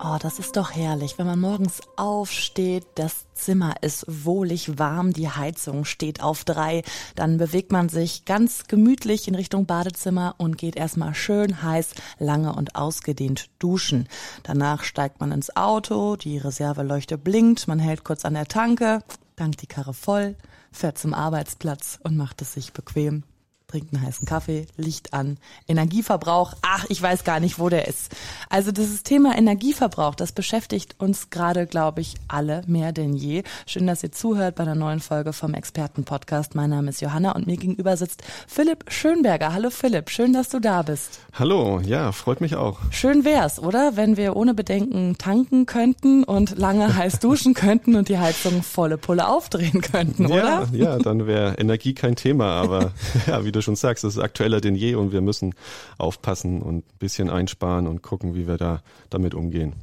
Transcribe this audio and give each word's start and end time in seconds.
Oh, 0.00 0.16
das 0.20 0.38
ist 0.38 0.56
doch 0.56 0.70
herrlich, 0.70 1.18
wenn 1.18 1.26
man 1.26 1.40
morgens 1.40 1.80
aufsteht, 1.96 2.86
das 2.94 3.26
Zimmer 3.34 3.74
ist 3.80 4.04
wohlig 4.06 4.78
warm, 4.78 5.12
die 5.12 5.28
Heizung 5.28 5.84
steht 5.84 6.22
auf 6.22 6.44
drei, 6.44 6.84
dann 7.16 7.36
bewegt 7.36 7.72
man 7.72 7.88
sich 7.88 8.24
ganz 8.24 8.68
gemütlich 8.68 9.26
in 9.26 9.34
Richtung 9.34 9.66
Badezimmer 9.66 10.36
und 10.38 10.56
geht 10.56 10.76
erstmal 10.76 11.16
schön 11.16 11.64
heiß, 11.64 11.94
lange 12.20 12.54
und 12.54 12.76
ausgedehnt 12.76 13.50
duschen. 13.58 14.08
Danach 14.44 14.84
steigt 14.84 15.18
man 15.18 15.32
ins 15.32 15.56
Auto, 15.56 16.14
die 16.14 16.38
Reserveleuchte 16.38 17.18
blinkt, 17.18 17.66
man 17.66 17.80
hält 17.80 18.04
kurz 18.04 18.24
an 18.24 18.34
der 18.34 18.46
Tanke, 18.46 19.02
tankt 19.34 19.62
die 19.62 19.66
Karre 19.66 19.94
voll, 19.94 20.36
fährt 20.70 20.98
zum 20.98 21.12
Arbeitsplatz 21.12 21.98
und 22.04 22.16
macht 22.16 22.40
es 22.40 22.52
sich 22.52 22.72
bequem 22.72 23.24
trinkt 23.68 23.92
einen 23.92 24.06
heißen 24.06 24.26
Kaffee, 24.26 24.66
Licht 24.78 25.12
an, 25.12 25.36
Energieverbrauch, 25.68 26.54
ach, 26.62 26.86
ich 26.88 27.02
weiß 27.02 27.24
gar 27.24 27.38
nicht, 27.38 27.58
wo 27.58 27.68
der 27.68 27.86
ist. 27.86 28.16
Also 28.48 28.72
dieses 28.72 29.02
Thema 29.02 29.36
Energieverbrauch, 29.36 30.14
das 30.14 30.32
beschäftigt 30.32 30.94
uns 30.98 31.28
gerade, 31.28 31.66
glaube 31.66 32.00
ich, 32.00 32.14
alle 32.28 32.62
mehr 32.66 32.92
denn 32.92 33.12
je. 33.12 33.42
Schön, 33.66 33.86
dass 33.86 34.02
ihr 34.02 34.10
zuhört 34.10 34.54
bei 34.54 34.62
einer 34.62 34.74
neuen 34.74 35.00
Folge 35.00 35.34
vom 35.34 35.52
Expertenpodcast. 35.52 36.54
Mein 36.54 36.70
Name 36.70 36.88
ist 36.88 37.02
Johanna 37.02 37.32
und 37.32 37.46
mir 37.46 37.58
gegenüber 37.58 37.98
sitzt 37.98 38.22
Philipp 38.46 38.86
Schönberger. 38.88 39.52
Hallo 39.52 39.68
Philipp, 39.68 40.08
schön, 40.08 40.32
dass 40.32 40.48
du 40.48 40.60
da 40.60 40.80
bist. 40.80 41.20
Hallo, 41.34 41.80
ja, 41.80 42.12
freut 42.12 42.40
mich 42.40 42.56
auch. 42.56 42.78
Schön 42.90 43.26
wär's, 43.26 43.58
oder? 43.58 43.96
Wenn 43.96 44.16
wir 44.16 44.34
ohne 44.34 44.54
Bedenken 44.54 45.18
tanken 45.18 45.66
könnten 45.66 46.24
und 46.24 46.56
lange 46.56 46.96
heiß 46.96 47.18
duschen 47.18 47.52
könnten 47.52 47.96
und 47.96 48.08
die 48.08 48.18
Heizung 48.18 48.62
volle 48.62 48.96
Pulle 48.96 49.28
aufdrehen 49.28 49.82
könnten, 49.82 50.24
oder? 50.24 50.66
Ja, 50.72 50.94
ja, 50.94 50.98
dann 50.98 51.26
wäre 51.26 51.56
Energie 51.58 51.92
kein 51.92 52.16
Thema, 52.16 52.62
aber 52.62 52.92
ja, 53.26 53.44
wie 53.44 53.52
du 53.52 53.57
schon 53.62 53.76
sagst, 53.76 54.04
es 54.04 54.16
ist 54.16 54.22
aktueller 54.22 54.60
denn 54.60 54.74
je 54.74 54.94
und 54.94 55.12
wir 55.12 55.20
müssen 55.20 55.54
aufpassen 55.98 56.62
und 56.62 56.78
ein 56.78 56.98
bisschen 56.98 57.30
einsparen 57.30 57.86
und 57.86 58.02
gucken, 58.02 58.34
wie 58.34 58.46
wir 58.46 58.56
da 58.56 58.82
damit 59.10 59.34
umgehen. 59.34 59.74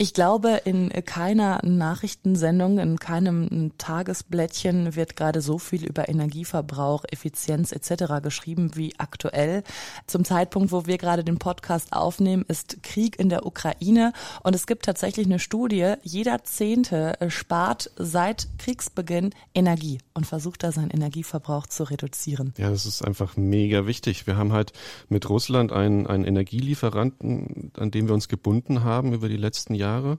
Ich 0.00 0.14
glaube, 0.14 0.60
in 0.64 0.90
keiner 0.90 1.60
Nachrichtensendung, 1.64 2.78
in 2.78 3.00
keinem 3.00 3.72
Tagesblättchen 3.78 4.94
wird 4.94 5.16
gerade 5.16 5.40
so 5.40 5.58
viel 5.58 5.84
über 5.84 6.08
Energieverbrauch, 6.08 7.04
Effizienz 7.10 7.72
etc. 7.72 8.22
geschrieben 8.22 8.76
wie 8.76 8.94
aktuell. 8.98 9.64
Zum 10.06 10.24
Zeitpunkt, 10.24 10.70
wo 10.70 10.86
wir 10.86 10.98
gerade 10.98 11.24
den 11.24 11.40
Podcast 11.40 11.92
aufnehmen, 11.92 12.44
ist 12.46 12.80
Krieg 12.84 13.18
in 13.18 13.28
der 13.28 13.44
Ukraine 13.44 14.12
und 14.44 14.54
es 14.54 14.68
gibt 14.68 14.84
tatsächlich 14.84 15.26
eine 15.26 15.40
Studie, 15.40 15.94
jeder 16.04 16.44
Zehnte 16.44 17.14
spart 17.26 17.90
seit 17.96 18.46
Kriegsbeginn 18.58 19.30
Energie 19.52 19.98
und 20.14 20.26
versucht 20.26 20.62
da 20.62 20.70
seinen 20.70 20.90
Energieverbrauch 20.90 21.66
zu 21.66 21.82
reduzieren. 21.82 22.54
Ja, 22.56 22.70
das 22.70 22.86
ist 22.86 23.02
einfach 23.08 23.36
mega 23.36 23.86
wichtig. 23.86 24.26
Wir 24.26 24.36
haben 24.36 24.52
halt 24.52 24.72
mit 25.08 25.28
Russland 25.28 25.72
einen, 25.72 26.06
einen 26.06 26.24
Energielieferanten, 26.24 27.72
an 27.76 27.90
dem 27.90 28.06
wir 28.06 28.14
uns 28.14 28.28
gebunden 28.28 28.84
haben 28.84 29.14
über 29.14 29.28
die 29.28 29.36
letzten 29.36 29.74
Jahre. 29.74 30.18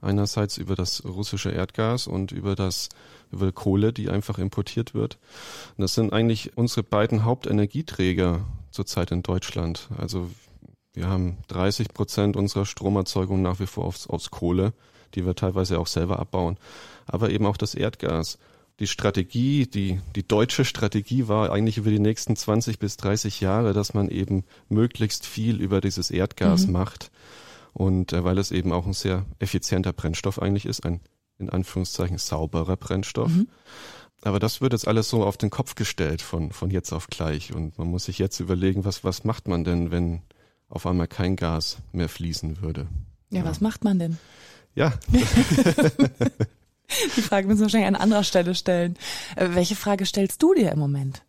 Einerseits 0.00 0.56
über 0.56 0.74
das 0.74 1.04
russische 1.04 1.50
Erdgas 1.50 2.06
und 2.06 2.32
über 2.32 2.56
das 2.56 2.88
über 3.30 3.52
Kohle, 3.52 3.92
die 3.92 4.08
einfach 4.08 4.38
importiert 4.38 4.94
wird. 4.94 5.18
Und 5.76 5.82
das 5.82 5.94
sind 5.94 6.14
eigentlich 6.14 6.56
unsere 6.56 6.82
beiden 6.82 7.24
Hauptenergieträger 7.24 8.46
zurzeit 8.70 9.10
in 9.10 9.22
Deutschland. 9.22 9.90
Also 9.98 10.30
wir 10.94 11.06
haben 11.08 11.36
30 11.48 11.92
Prozent 11.92 12.36
unserer 12.36 12.64
Stromerzeugung 12.64 13.42
nach 13.42 13.60
wie 13.60 13.66
vor 13.66 13.84
aufs, 13.84 14.06
aufs 14.06 14.30
Kohle, 14.30 14.72
die 15.14 15.26
wir 15.26 15.34
teilweise 15.34 15.78
auch 15.78 15.86
selber 15.86 16.18
abbauen, 16.18 16.56
aber 17.06 17.30
eben 17.30 17.44
auch 17.44 17.58
das 17.58 17.74
Erdgas. 17.74 18.38
Die 18.80 18.86
Strategie, 18.86 19.66
die, 19.66 20.00
die 20.16 20.26
deutsche 20.26 20.64
Strategie 20.64 21.28
war 21.28 21.52
eigentlich 21.52 21.76
über 21.76 21.90
die 21.90 21.98
nächsten 21.98 22.34
20 22.34 22.78
bis 22.78 22.96
30 22.96 23.42
Jahre, 23.42 23.74
dass 23.74 23.92
man 23.92 24.08
eben 24.08 24.44
möglichst 24.70 25.26
viel 25.26 25.60
über 25.60 25.82
dieses 25.82 26.10
Erdgas 26.10 26.66
mhm. 26.66 26.72
macht 26.72 27.10
und 27.74 28.14
äh, 28.14 28.24
weil 28.24 28.38
es 28.38 28.50
eben 28.50 28.72
auch 28.72 28.86
ein 28.86 28.94
sehr 28.94 29.26
effizienter 29.38 29.92
Brennstoff 29.92 30.40
eigentlich 30.40 30.64
ist, 30.64 30.86
ein 30.86 31.00
in 31.38 31.50
Anführungszeichen 31.50 32.18
sauberer 32.18 32.76
Brennstoff. 32.76 33.30
Mhm. 33.30 33.48
Aber 34.22 34.38
das 34.38 34.60
wird 34.60 34.72
jetzt 34.72 34.86
alles 34.86 35.08
so 35.08 35.24
auf 35.24 35.36
den 35.36 35.50
Kopf 35.50 35.74
gestellt 35.74 36.20
von, 36.20 36.52
von 36.52 36.70
jetzt 36.70 36.92
auf 36.92 37.06
gleich. 37.08 37.54
Und 37.54 37.78
man 37.78 37.88
muss 37.88 38.04
sich 38.04 38.18
jetzt 38.18 38.40
überlegen, 38.40 38.84
was, 38.84 39.04
was 39.04 39.24
macht 39.24 39.48
man 39.48 39.64
denn, 39.64 39.90
wenn 39.90 40.20
auf 40.68 40.86
einmal 40.86 41.08
kein 41.08 41.36
Gas 41.36 41.78
mehr 41.92 42.08
fließen 42.08 42.60
würde? 42.60 42.86
Ja, 43.30 43.40
ja. 43.40 43.44
was 43.46 43.60
macht 43.60 43.84
man 43.84 43.98
denn? 43.98 44.18
Ja. 44.74 44.92
Die 47.16 47.22
Frage 47.22 47.46
müssen 47.46 47.60
wir 47.60 47.64
wahrscheinlich 47.64 47.88
an 47.88 47.96
anderer 47.96 48.24
Stelle 48.24 48.54
stellen. 48.54 48.96
Äh, 49.36 49.50
welche 49.52 49.76
Frage 49.76 50.06
stellst 50.06 50.42
du 50.42 50.54
dir 50.54 50.72
im 50.72 50.78
Moment? 50.78 51.22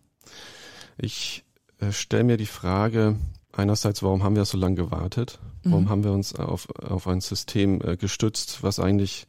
Ich 0.97 1.43
äh, 1.79 1.91
stelle 1.91 2.23
mir 2.23 2.37
die 2.37 2.45
Frage, 2.45 3.15
einerseits, 3.51 4.03
warum 4.03 4.23
haben 4.23 4.35
wir 4.35 4.45
so 4.45 4.57
lange 4.57 4.75
gewartet? 4.75 5.39
Warum 5.63 5.85
mhm. 5.85 5.89
haben 5.89 6.03
wir 6.03 6.11
uns 6.11 6.33
auf, 6.35 6.69
auf 6.79 7.07
ein 7.07 7.21
System 7.21 7.81
äh, 7.81 7.97
gestützt, 7.97 8.63
was 8.63 8.79
eigentlich 8.79 9.27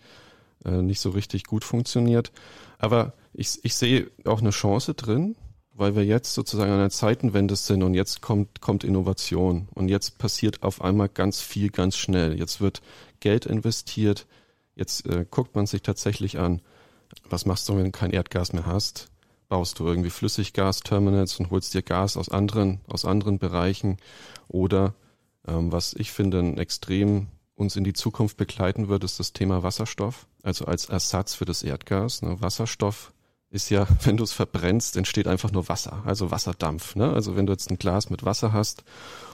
äh, 0.65 0.83
nicht 0.83 1.01
so 1.01 1.11
richtig 1.11 1.45
gut 1.45 1.65
funktioniert? 1.65 2.33
Aber 2.79 3.13
ich, 3.33 3.65
ich 3.65 3.75
sehe 3.75 4.11
auch 4.25 4.41
eine 4.41 4.51
Chance 4.51 4.95
drin, 4.95 5.37
weil 5.75 5.95
wir 5.95 6.05
jetzt 6.05 6.35
sozusagen 6.35 6.71
an 6.71 6.79
einer 6.79 6.91
Zeitenwende 6.91 7.57
sind 7.57 7.83
und 7.83 7.95
jetzt 7.95 8.21
kommt, 8.21 8.61
kommt 8.61 8.85
Innovation 8.85 9.69
und 9.75 9.89
jetzt 9.89 10.19
passiert 10.19 10.63
auf 10.63 10.83
einmal 10.83 11.09
ganz 11.09 11.41
viel, 11.41 11.71
ganz 11.71 11.97
schnell. 11.97 12.39
Jetzt 12.39 12.61
wird 12.61 12.83
Geld 13.21 13.47
investiert, 13.47 14.27
jetzt 14.77 15.07
äh, 15.07 15.27
guckt 15.31 15.55
man 15.55 15.67
sich 15.67 15.83
tatsächlich 15.83 16.39
an, 16.39 16.63
was 17.29 17.47
machst 17.47 17.69
du, 17.69 17.77
wenn 17.77 17.85
du 17.85 17.91
kein 17.91 18.11
Erdgas 18.11 18.53
mehr 18.53 18.67
hast? 18.67 19.13
baust 19.53 19.79
du 19.79 19.87
irgendwie 19.87 20.09
Flüssiggasterminals 20.09 21.39
und 21.39 21.51
holst 21.51 21.75
dir 21.75 21.83
Gas 21.83 22.17
aus 22.17 22.31
anderen, 22.31 22.81
aus 22.89 23.05
anderen 23.05 23.39
Bereichen. 23.39 23.99
Oder 24.49 24.95
ähm, 25.47 25.71
was 25.71 25.93
ich 25.93 26.11
finde, 26.11 26.39
ein 26.39 26.57
extrem 26.57 27.27
uns 27.55 27.77
in 27.77 27.85
die 27.85 27.93
Zukunft 27.93 28.39
begleiten 28.39 28.89
wird, 28.89 29.05
ist 29.05 29.21
das 29.21 29.35
Thema 29.35 29.63
Wasserstoff. 29.63 30.27
Also 30.43 30.65
als 30.65 30.87
Ersatz 30.87 31.35
für 31.35 31.45
das 31.45 31.63
Erdgas. 31.63 32.23
Ne? 32.23 32.41
Wasserstoff 32.41 33.13
ist 33.53 33.71
ja, 33.71 33.87
wenn 34.05 34.17
du 34.17 34.25
es 34.25 34.33
verbrennst, 34.33 34.97
entsteht 34.97 35.29
einfach 35.29 35.53
nur 35.53 35.69
Wasser, 35.69 36.03
also 36.05 36.31
Wasserdampf. 36.31 36.97
Ne? 36.97 37.13
Also 37.13 37.37
wenn 37.37 37.47
du 37.47 37.53
jetzt 37.53 37.71
ein 37.71 37.79
Glas 37.79 38.11
mit 38.11 38.25
Wasser 38.25 38.53
hast 38.53 38.83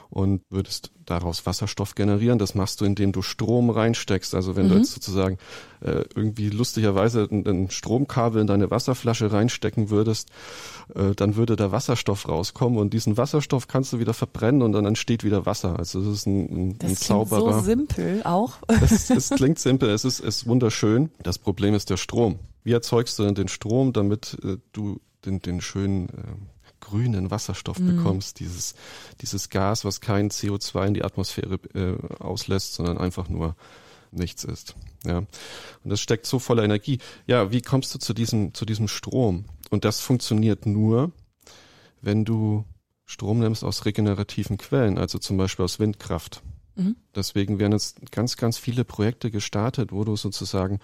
und 0.09 0.41
würdest 0.49 0.91
daraus 1.05 1.45
Wasserstoff 1.45 1.95
generieren. 1.95 2.39
Das 2.39 2.55
machst 2.55 2.81
du, 2.81 2.85
indem 2.85 3.11
du 3.11 3.21
Strom 3.21 3.69
reinsteckst. 3.69 4.33
Also 4.33 4.55
wenn 4.55 4.65
mhm. 4.65 4.69
du 4.69 4.77
jetzt 4.77 4.91
sozusagen 4.93 5.37
äh, 5.81 6.03
irgendwie 6.15 6.49
lustigerweise 6.49 7.27
ein, 7.29 7.45
ein, 7.47 7.69
Stromkabel 7.69 8.41
in 8.41 8.47
deine 8.47 8.71
Wasserflasche 8.71 9.31
reinstecken 9.31 9.89
würdest, 9.89 10.29
äh, 10.95 11.13
dann 11.15 11.35
würde 11.35 11.55
da 11.55 11.71
Wasserstoff 11.71 12.27
rauskommen 12.27 12.79
und 12.79 12.93
diesen 12.93 13.17
Wasserstoff 13.17 13.67
kannst 13.67 13.93
du 13.93 13.99
wieder 13.99 14.13
verbrennen 14.13 14.63
und 14.63 14.71
dann 14.71 14.85
entsteht 14.85 15.23
wieder 15.23 15.45
Wasser. 15.45 15.77
Also 15.77 16.01
das 16.01 16.13
ist 16.13 16.25
ein, 16.27 16.69
ein, 16.69 16.77
das 16.79 16.89
ein 16.89 16.95
sauberer. 16.95 17.59
So 17.59 17.65
simpel 17.65 18.21
auch. 18.23 18.53
Es, 18.67 19.09
es 19.09 19.29
klingt 19.29 19.59
simpel, 19.59 19.89
es 19.89 20.05
ist, 20.05 20.19
ist 20.19 20.47
wunderschön. 20.47 21.11
Das 21.21 21.37
Problem 21.37 21.75
ist 21.75 21.89
der 21.89 21.97
Strom. 21.97 22.39
Wie 22.63 22.73
erzeugst 22.73 23.17
du 23.19 23.23
denn 23.23 23.35
den 23.35 23.47
Strom, 23.47 23.93
damit 23.93 24.37
äh, 24.43 24.57
du 24.71 24.99
den, 25.25 25.41
den 25.41 25.61
schönen 25.61 26.09
äh, 26.09 26.13
grünen 26.79 27.31
Wasserstoff 27.31 27.79
mhm. 27.79 27.97
bekommst, 27.97 28.39
dieses, 28.39 28.75
dieses 29.21 29.49
Gas, 29.49 29.85
was 29.85 30.01
kein 30.01 30.29
CO2 30.29 30.87
in 30.87 30.93
die 30.93 31.03
Atmosphäre 31.03 31.59
äh, 31.73 31.97
auslässt, 32.19 32.73
sondern 32.73 32.97
einfach 32.97 33.29
nur 33.29 33.55
nichts 34.11 34.43
ist. 34.43 34.75
Ja. 35.05 35.19
Und 35.19 35.29
das 35.83 36.01
steckt 36.01 36.25
so 36.25 36.39
voller 36.39 36.63
Energie. 36.63 36.99
Ja, 37.27 37.51
wie 37.51 37.61
kommst 37.61 37.93
du 37.93 37.99
zu 37.99 38.13
diesem, 38.13 38.53
zu 38.53 38.65
diesem 38.65 38.87
Strom? 38.87 39.45
Und 39.69 39.85
das 39.85 39.99
funktioniert 40.01 40.65
nur, 40.65 41.11
wenn 42.01 42.25
du 42.25 42.65
Strom 43.05 43.39
nimmst 43.39 43.63
aus 43.63 43.85
regenerativen 43.85 44.57
Quellen, 44.57 44.97
also 44.97 45.17
zum 45.17 45.37
Beispiel 45.37 45.65
aus 45.65 45.79
Windkraft. 45.79 46.41
Mhm. 46.75 46.95
Deswegen 47.15 47.59
werden 47.59 47.73
jetzt 47.73 48.11
ganz, 48.11 48.37
ganz 48.37 48.57
viele 48.57 48.85
Projekte 48.85 49.31
gestartet, 49.31 49.91
wo 49.91 50.03
du 50.03 50.15
sozusagen 50.15 50.79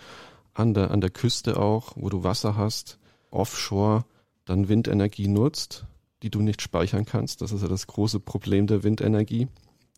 an 0.56 0.74
der, 0.74 0.90
an 0.90 1.02
der 1.02 1.12
Küste 1.12 1.60
auch, 1.60 1.94
wo 1.96 2.10
du 2.10 2.24
Wasser 2.24 2.56
hast, 2.56 2.98
offshore, 3.30 4.06
dann 4.46 4.70
Windenergie 4.70 5.28
nutzt, 5.28 5.86
die 6.24 6.30
du 6.32 6.42
nicht 6.42 6.62
speichern 6.62 7.06
kannst. 7.06 7.42
Das 7.42 7.52
ist 7.52 7.62
ja 7.62 7.68
das 7.68 7.88
große 7.88 8.20
Problem 8.20 8.66
der 8.66 8.84
Windenergie. 8.84 9.48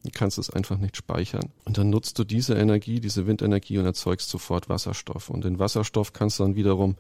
Du 0.04 0.12
kannst 0.12 0.38
es 0.38 0.50
einfach 0.50 0.78
nicht 0.78 0.98
speichern. 0.98 1.52
Und 1.64 1.78
dann 1.78 1.90
nutzt 1.90 2.18
du 2.20 2.24
diese 2.24 2.56
Energie, 2.56 3.00
diese 3.00 3.28
Windenergie 3.28 3.78
und 3.78 3.86
erzeugst 3.86 4.30
sofort 4.30 4.68
Wasserstoff. 4.68 5.30
Und 5.30 5.44
den 5.44 5.60
Wasserstoff 5.60 6.14
kannst 6.14 6.40
du 6.40 6.44
dann 6.44 6.56
wiederum 6.56 6.96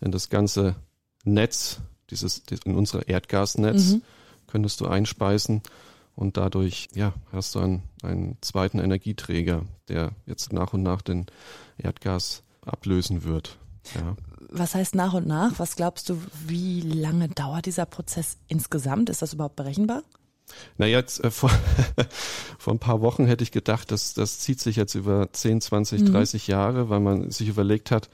in 0.00 0.12
das 0.12 0.30
ganze 0.30 0.76
Netz, 1.24 1.80
dieses, 2.10 2.42
in 2.64 2.74
unser 2.74 3.08
Erdgasnetz, 3.08 3.92
mhm. 3.92 4.02
könntest 4.46 4.80
du 4.80 4.86
einspeisen. 4.86 5.62
Und 6.14 6.36
dadurch, 6.36 6.88
ja, 6.94 7.14
hast 7.32 7.54
du 7.54 7.60
einen, 7.60 7.82
einen 8.02 8.36
zweiten 8.40 8.78
Energieträger, 8.78 9.62
der 9.88 10.12
jetzt 10.26 10.52
nach 10.52 10.74
und 10.74 10.82
nach 10.82 11.02
den 11.02 11.26
Erdgas 11.78 12.42
ablösen 12.64 13.24
wird. 13.24 13.58
Ja. 13.94 14.16
Was 14.52 14.74
heißt 14.74 14.94
nach 14.94 15.14
und 15.14 15.26
nach? 15.26 15.58
Was 15.58 15.76
glaubst 15.76 16.08
du, 16.08 16.20
wie 16.46 16.80
lange 16.80 17.28
dauert 17.28 17.66
dieser 17.66 17.86
Prozess 17.86 18.36
insgesamt? 18.48 19.08
Ist 19.10 19.22
das 19.22 19.32
überhaupt 19.32 19.56
berechenbar? 19.56 20.02
Na 20.78 20.86
jetzt 20.86 21.22
äh, 21.22 21.30
vor, 21.30 21.50
vor 22.58 22.74
ein 22.74 22.78
paar 22.78 23.00
Wochen 23.00 23.26
hätte 23.26 23.44
ich 23.44 23.52
gedacht, 23.52 23.92
dass 23.92 24.14
das 24.14 24.40
zieht 24.40 24.60
sich 24.60 24.76
jetzt 24.76 24.94
über 24.94 25.32
10, 25.32 25.60
20, 25.60 26.02
mhm. 26.02 26.12
30 26.12 26.46
Jahre, 26.48 26.88
weil 26.90 27.00
man 27.00 27.30
sich 27.30 27.48
überlegt 27.48 27.90
hat, 27.90 28.10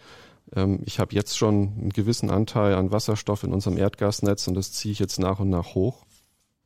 ähm, 0.55 0.81
ich 0.85 0.99
habe 0.99 1.15
jetzt 1.15 1.37
schon 1.37 1.73
einen 1.79 1.91
gewissen 1.91 2.31
Anteil 2.31 2.75
an 2.75 2.93
Wasserstoff 2.93 3.43
in 3.43 3.53
unserem 3.53 3.79
Erdgasnetz 3.79 4.47
und 4.49 4.55
das 4.55 4.73
ziehe 4.73 4.93
ich 4.93 4.99
jetzt 4.99 5.19
nach 5.19 5.41
und 5.41 5.51
nach 5.51 5.75
hoch. 5.75 6.05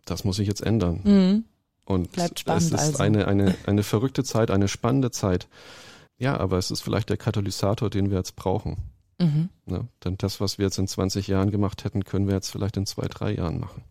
Das 0.05 0.25
muss 0.25 0.39
ich 0.39 0.49
jetzt 0.49 0.63
ändern. 0.63 1.01
Mhm. 1.05 1.45
Und 1.85 2.13
Bleibt 2.13 2.41
spannend, 2.41 2.63
es 2.63 2.73
ist 2.73 2.79
also. 2.79 2.99
eine, 3.03 3.27
eine, 3.27 3.55
eine 3.67 3.83
verrückte 3.83 4.23
Zeit, 4.23 4.51
eine 4.51 4.69
spannende 4.69 5.11
Zeit. 5.11 5.49
Ja, 6.21 6.39
aber 6.39 6.59
es 6.59 6.71
ist 6.71 6.83
vielleicht 6.83 7.09
der 7.09 7.17
Katalysator, 7.17 7.89
den 7.89 8.11
wir 8.11 8.19
jetzt 8.19 8.37
brauchen. 8.37 8.77
Mhm. 9.19 9.49
Ne? 9.65 9.89
Denn 10.05 10.17
das, 10.19 10.39
was 10.41 10.59
wir 10.59 10.67
jetzt 10.67 10.79
in 10.79 10.87
20 10.87 11.27
Jahren 11.27 11.51
gemacht 11.51 11.83
hätten, 11.83 12.05
können 12.05 12.29
wir 12.29 12.35
jetzt 12.35 12.51
vielleicht 12.51 12.77
in 12.77 12.85
zwei, 12.87 13.09
drei 13.09 13.35
Jahren 13.35 13.59
machen. 13.59 13.83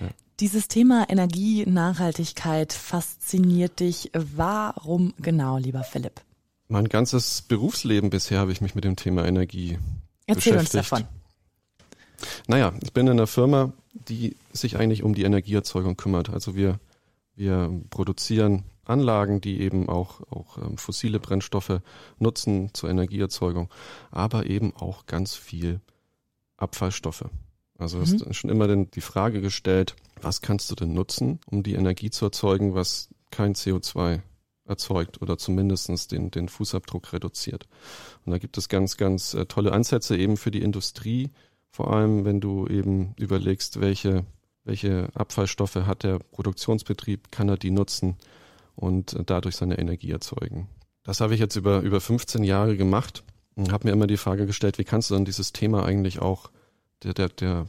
Ja. 0.00 0.08
Dieses 0.38 0.68
Thema 0.68 1.08
Energie, 1.08 1.66
Nachhaltigkeit 1.66 2.72
fasziniert 2.72 3.80
dich. 3.80 4.10
Warum 4.14 5.12
genau, 5.18 5.58
lieber 5.58 5.82
Philipp? 5.82 6.20
Mein 6.68 6.88
ganzes 6.88 7.42
Berufsleben 7.42 8.08
bisher 8.08 8.38
habe 8.38 8.52
ich 8.52 8.60
mich 8.60 8.74
mit 8.76 8.84
dem 8.84 8.96
Thema 8.96 9.26
Energie 9.26 9.78
Erzähl 10.26 10.54
beschäftigt. 10.54 10.74
uns 10.74 10.88
davon. 10.88 11.04
Naja, 12.46 12.72
ich 12.80 12.92
bin 12.92 13.06
in 13.08 13.12
einer 13.12 13.26
Firma, 13.26 13.72
die 13.92 14.36
sich 14.52 14.78
eigentlich 14.78 15.02
um 15.02 15.14
die 15.14 15.24
Energieerzeugung 15.24 15.96
kümmert. 15.96 16.30
Also 16.30 16.54
wir, 16.54 16.78
wir 17.34 17.72
produzieren 17.90 18.62
Anlagen, 18.84 19.40
die 19.40 19.60
eben 19.60 19.88
auch, 19.88 20.20
auch 20.30 20.58
ähm, 20.58 20.76
fossile 20.76 21.20
Brennstoffe 21.20 21.80
nutzen 22.18 22.70
zur 22.74 22.90
Energieerzeugung, 22.90 23.68
aber 24.10 24.46
eben 24.46 24.74
auch 24.76 25.06
ganz 25.06 25.34
viel 25.34 25.80
Abfallstoffe. 26.56 27.26
Also 27.78 27.98
mhm. 27.98 28.04
ist 28.04 28.34
schon 28.34 28.50
immer 28.50 28.66
den, 28.66 28.90
die 28.90 29.00
Frage 29.00 29.40
gestellt, 29.40 29.96
was 30.20 30.40
kannst 30.40 30.70
du 30.70 30.74
denn 30.74 30.92
nutzen, 30.92 31.40
um 31.46 31.62
die 31.62 31.74
Energie 31.74 32.10
zu 32.10 32.26
erzeugen, 32.26 32.74
was 32.74 33.08
kein 33.30 33.54
CO2 33.54 34.20
erzeugt 34.64 35.20
oder 35.20 35.38
zumindestens 35.38 36.06
den, 36.06 36.30
den 36.30 36.48
Fußabdruck 36.48 37.12
reduziert. 37.12 37.66
Und 38.24 38.32
da 38.32 38.38
gibt 38.38 38.56
es 38.58 38.68
ganz, 38.68 38.96
ganz 38.96 39.34
äh, 39.34 39.46
tolle 39.46 39.72
Ansätze 39.72 40.16
eben 40.16 40.36
für 40.36 40.50
die 40.50 40.62
Industrie, 40.62 41.30
vor 41.70 41.92
allem 41.92 42.24
wenn 42.24 42.40
du 42.40 42.66
eben 42.66 43.14
überlegst, 43.16 43.80
welche, 43.80 44.24
welche 44.64 45.08
Abfallstoffe 45.14 45.74
hat 45.74 46.04
der 46.04 46.18
Produktionsbetrieb, 46.18 47.32
kann 47.32 47.48
er 47.48 47.56
die 47.56 47.70
nutzen 47.70 48.16
und 48.74 49.16
dadurch 49.26 49.56
seine 49.56 49.78
Energie 49.78 50.10
erzeugen. 50.10 50.68
Das 51.04 51.20
habe 51.20 51.34
ich 51.34 51.40
jetzt 51.40 51.56
über, 51.56 51.80
über 51.80 52.00
15 52.00 52.44
Jahre 52.44 52.76
gemacht 52.76 53.24
und 53.54 53.72
habe 53.72 53.88
mir 53.88 53.92
immer 53.92 54.06
die 54.06 54.16
Frage 54.16 54.46
gestellt, 54.46 54.78
wie 54.78 54.84
kannst 54.84 55.10
du 55.10 55.14
dann 55.14 55.24
dieses 55.24 55.52
Thema 55.52 55.84
eigentlich 55.84 56.20
auch 56.20 56.50
der, 57.02 57.14
der, 57.14 57.28
der 57.28 57.66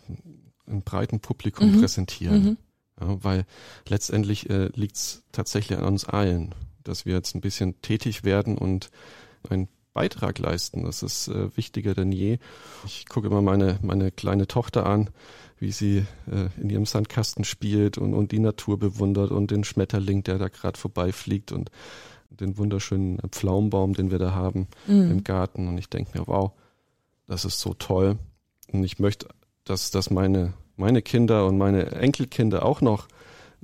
im 0.67 0.81
breiten 0.83 1.19
Publikum 1.19 1.71
mhm. 1.71 1.79
präsentieren? 1.79 2.43
Mhm. 2.43 2.57
Ja, 3.01 3.23
weil 3.23 3.45
letztendlich 3.87 4.49
äh, 4.49 4.69
liegt 4.75 4.95
es 4.95 5.23
tatsächlich 5.31 5.77
an 5.79 5.85
uns 5.85 6.05
allen, 6.05 6.53
dass 6.83 7.05
wir 7.05 7.13
jetzt 7.13 7.35
ein 7.35 7.41
bisschen 7.41 7.81
tätig 7.81 8.23
werden 8.23 8.57
und 8.57 8.91
einen 9.49 9.67
Beitrag 9.93 10.39
leisten. 10.39 10.83
Das 10.83 11.03
ist 11.03 11.27
äh, 11.27 11.55
wichtiger 11.55 11.93
denn 11.93 12.11
je. 12.11 12.39
Ich 12.85 13.07
gucke 13.07 13.27
immer 13.27 13.41
meine, 13.41 13.79
meine 13.81 14.11
kleine 14.11 14.47
Tochter 14.47 14.85
an, 14.85 15.09
wie 15.59 15.71
sie 15.71 16.05
äh, 16.29 16.49
in 16.59 16.69
ihrem 16.69 16.85
Sandkasten 16.85 17.43
spielt 17.43 17.97
und, 17.97 18.13
und 18.13 18.31
die 18.31 18.39
Natur 18.39 18.79
bewundert 18.79 19.31
und 19.31 19.51
den 19.51 19.63
Schmetterling, 19.63 20.23
der 20.23 20.37
da 20.37 20.47
gerade 20.47 20.79
vorbeifliegt 20.79 21.51
und 21.51 21.69
den 22.29 22.57
wunderschönen 22.57 23.19
Pflaumenbaum, 23.29 23.93
den 23.93 24.09
wir 24.09 24.19
da 24.19 24.33
haben 24.33 24.67
mhm. 24.87 25.11
im 25.11 25.23
Garten. 25.23 25.67
Und 25.67 25.77
ich 25.77 25.89
denke 25.89 26.17
mir, 26.17 26.27
wow, 26.27 26.51
das 27.27 27.45
ist 27.45 27.59
so 27.59 27.75
toll. 27.75 28.17
Und 28.71 28.83
ich 28.83 28.97
möchte, 28.97 29.27
dass, 29.63 29.91
dass 29.91 30.09
meine, 30.09 30.53
meine 30.75 31.03
Kinder 31.03 31.45
und 31.45 31.57
meine 31.57 31.91
Enkelkinder 31.91 32.65
auch 32.65 32.81
noch 32.81 33.07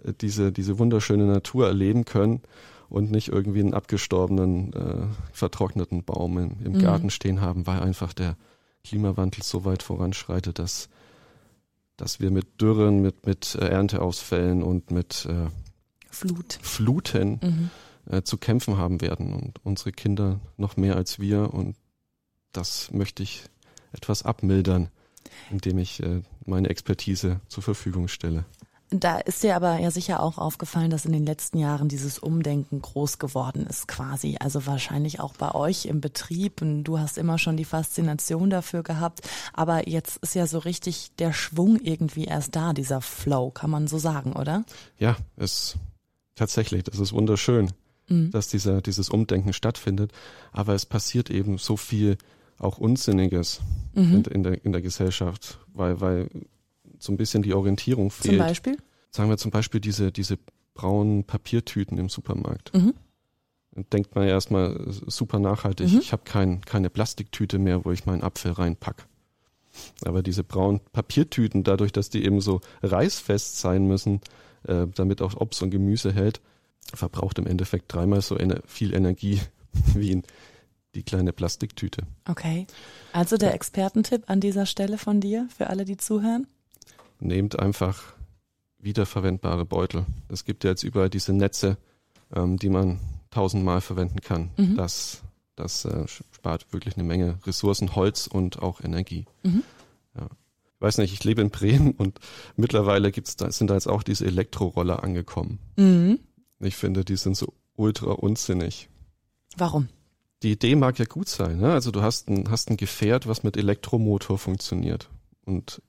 äh, 0.03 0.13
diese, 0.21 0.51
diese 0.51 0.77
wunderschöne 0.77 1.25
Natur 1.25 1.67
erleben 1.67 2.05
können 2.05 2.41
und 2.89 3.11
nicht 3.11 3.29
irgendwie 3.29 3.59
einen 3.59 3.73
abgestorbenen, 3.73 4.73
äh, 4.73 5.07
vertrockneten 5.31 6.03
Baum 6.03 6.37
im, 6.37 6.51
im 6.63 6.73
mhm. 6.73 6.79
Garten 6.79 7.09
stehen 7.09 7.41
haben, 7.41 7.67
weil 7.67 7.79
einfach 7.79 8.13
der 8.13 8.35
Klimawandel 8.83 9.43
so 9.43 9.65
weit 9.65 9.83
voranschreitet, 9.83 10.59
dass, 10.59 10.89
dass 11.97 12.19
wir 12.19 12.31
mit 12.31 12.61
Dürren, 12.61 13.01
mit, 13.01 13.25
mit 13.25 13.55
äh, 13.55 13.67
Ernteausfällen 13.67 14.63
und 14.63 14.91
mit 14.91 15.25
äh, 15.25 15.47
Flut. 16.09 16.57
Fluten 16.61 17.39
mhm. 17.41 17.69
äh, 18.11 18.23
zu 18.23 18.37
kämpfen 18.37 18.77
haben 18.77 19.01
werden 19.01 19.33
und 19.33 19.59
unsere 19.63 19.91
Kinder 19.91 20.39
noch 20.57 20.75
mehr 20.75 20.95
als 20.95 21.19
wir 21.19 21.53
und 21.53 21.75
das 22.51 22.91
möchte 22.91 23.21
ich 23.21 23.43
etwas 23.91 24.23
abmildern, 24.23 24.89
indem 25.51 25.77
ich 25.77 26.01
äh, 26.01 26.21
meine 26.45 26.69
Expertise 26.69 27.41
zur 27.47 27.61
Verfügung 27.61 28.07
stelle. 28.07 28.45
Da 28.91 29.19
ist 29.19 29.43
dir 29.43 29.55
aber 29.55 29.79
ja 29.79 29.91
sicher 29.91 30.21
auch 30.21 30.39
aufgefallen, 30.39 30.89
dass 30.89 31.05
in 31.05 31.11
den 31.11 31.25
letzten 31.25 31.59
Jahren 31.59 31.89
dieses 31.89 32.17
Umdenken 32.17 32.81
groß 32.81 33.19
geworden 33.19 33.67
ist 33.67 33.87
quasi. 33.87 34.37
Also 34.39 34.65
wahrscheinlich 34.65 35.19
auch 35.19 35.33
bei 35.33 35.53
euch 35.53 35.85
im 35.85 36.01
Betrieb. 36.01 36.63
Und 36.63 36.85
du 36.85 36.97
hast 36.97 37.19
immer 37.19 37.37
schon 37.37 37.55
die 37.55 37.65
Faszination 37.65 38.49
dafür 38.49 38.81
gehabt. 38.81 39.21
Aber 39.53 39.87
jetzt 39.87 40.17
ist 40.17 40.33
ja 40.33 40.47
so 40.47 40.57
richtig 40.57 41.11
der 41.19 41.33
Schwung 41.33 41.79
irgendwie 41.79 42.25
erst 42.25 42.55
da, 42.55 42.73
dieser 42.73 43.01
Flow, 43.01 43.51
kann 43.51 43.69
man 43.69 43.87
so 43.87 43.99
sagen, 43.99 44.33
oder? 44.33 44.63
Ja, 44.97 45.17
es 45.37 45.77
tatsächlich, 46.33 46.83
das 46.83 46.97
ist 46.97 47.13
wunderschön, 47.13 47.71
mhm. 48.07 48.31
dass 48.31 48.47
dieser, 48.47 48.81
dieses 48.81 49.09
Umdenken 49.09 49.53
stattfindet. 49.53 50.13
Aber 50.51 50.73
es 50.73 50.87
passiert 50.87 51.29
eben 51.29 51.59
so 51.59 51.77
viel 51.77 52.17
auch 52.57 52.79
Unsinniges 52.79 53.61
mhm. 53.93 54.15
in, 54.15 54.23
in, 54.23 54.43
der, 54.43 54.65
in 54.65 54.71
der 54.71 54.81
Gesellschaft, 54.81 55.59
weil, 55.73 56.01
weil 56.01 56.29
so 56.99 57.11
ein 57.11 57.17
bisschen 57.17 57.41
die 57.41 57.53
Orientierung 57.53 58.11
fehlt. 58.11 58.37
Zum 58.37 58.45
Beispiel? 58.45 58.77
Sagen 59.11 59.29
wir 59.29 59.37
zum 59.37 59.51
Beispiel 59.51 59.79
diese, 59.79 60.11
diese 60.11 60.37
braunen 60.73 61.23
Papiertüten 61.23 61.97
im 61.97 62.09
Supermarkt. 62.09 62.73
Mhm. 62.73 62.93
Denkt 63.93 64.15
man 64.15 64.25
ja 64.25 64.31
erstmal 64.31 64.85
super 64.87 65.39
nachhaltig. 65.39 65.91
Mhm. 65.91 65.99
Ich 65.99 66.11
habe 66.11 66.23
kein, 66.25 66.61
keine 66.61 66.89
Plastiktüte 66.89 67.59
mehr, 67.59 67.85
wo 67.85 67.91
ich 67.91 68.05
meinen 68.05 68.23
Apfel 68.23 68.51
reinpack. 68.51 69.07
Aber 70.03 70.23
diese 70.23 70.43
braunen 70.43 70.81
Papiertüten, 70.91 71.63
dadurch, 71.63 71.91
dass 71.91 72.09
die 72.09 72.23
eben 72.25 72.41
so 72.41 72.61
reißfest 72.83 73.59
sein 73.59 73.87
müssen, 73.87 74.21
äh, 74.63 74.87
damit 74.95 75.21
auch 75.21 75.35
Obst 75.35 75.61
und 75.63 75.69
Gemüse 75.69 76.11
hält, 76.11 76.41
verbraucht 76.93 77.39
im 77.39 77.47
Endeffekt 77.47 77.93
dreimal 77.93 78.21
so 78.21 78.35
ener 78.35 78.61
viel 78.65 78.93
Energie 78.93 79.39
wie 79.93 80.11
in 80.11 80.23
die 80.95 81.03
kleine 81.03 81.33
Plastiktüte. 81.33 82.03
Okay. 82.27 82.65
Also 83.13 83.37
der 83.37 83.53
Expertentipp 83.53 84.23
an 84.27 84.41
dieser 84.41 84.65
Stelle 84.65 84.97
von 84.97 85.21
dir 85.21 85.47
für 85.55 85.69
alle, 85.69 85.85
die 85.85 85.97
zuhören? 85.97 86.47
Nehmt 87.19 87.59
einfach 87.59 88.01
wiederverwendbare 88.79 89.65
Beutel. 89.65 90.05
Es 90.29 90.45
gibt 90.45 90.63
ja 90.63 90.71
jetzt 90.71 90.83
überall 90.83 91.09
diese 91.09 91.33
Netze, 91.33 91.77
ähm, 92.33 92.57
die 92.57 92.69
man 92.69 92.99
tausendmal 93.29 93.81
verwenden 93.81 94.21
kann. 94.21 94.51
Mhm. 94.57 94.75
Das, 94.75 95.21
das 95.55 95.85
äh, 95.85 96.07
spart 96.07 96.71
wirklich 96.71 96.95
eine 96.95 97.03
Menge 97.03 97.39
Ressourcen, 97.45 97.95
Holz 97.95 98.27
und 98.27 98.61
auch 98.61 98.81
Energie. 98.81 99.25
Mhm. 99.43 99.63
Ja. 100.17 100.25
Ich 100.75 100.81
weiß 100.81 100.97
nicht, 100.99 101.13
ich 101.13 101.23
lebe 101.23 101.41
in 101.41 101.49
Bremen 101.49 101.91
und 101.97 102.19
mittlerweile 102.55 103.11
gibt's 103.11 103.35
da, 103.35 103.51
sind 103.51 103.69
da 103.69 103.73
jetzt 103.73 103.87
auch 103.87 104.03
diese 104.03 104.25
Elektroroller 104.25 105.03
angekommen. 105.03 105.59
Mhm. 105.75 106.19
Ich 106.59 106.75
finde, 106.75 107.05
die 107.05 107.17
sind 107.17 107.37
so 107.37 107.53
ultra 107.75 108.11
unsinnig. 108.11 108.89
Warum? 109.57 109.87
Die 110.43 110.51
Idee 110.51 110.75
mag 110.75 110.97
ja 110.99 111.05
gut 111.05 111.27
sein. 111.27 111.59
Ne? 111.59 111.73
Also 111.73 111.91
du 111.91 112.01
hast 112.01 112.29
ein, 112.29 112.49
hast 112.49 112.69
ein 112.69 112.77
Gefährt, 112.77 113.27
was 113.27 113.43
mit 113.43 113.57
Elektromotor 113.57 114.37
funktioniert. 114.37 115.09
Und 115.45 115.81